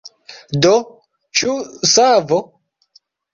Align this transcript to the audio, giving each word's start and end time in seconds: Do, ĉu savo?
Do, 0.65 0.71
ĉu 1.41 1.53
savo? 1.93 2.41